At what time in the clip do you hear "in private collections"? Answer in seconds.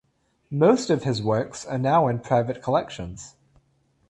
2.07-3.35